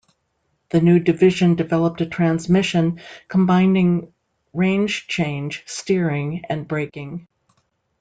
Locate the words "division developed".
0.97-2.01